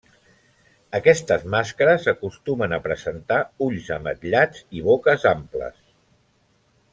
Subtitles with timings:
[0.99, 3.37] Aquestes màscares acostumen a presentar
[3.69, 5.79] ulls ametllats i boques amples.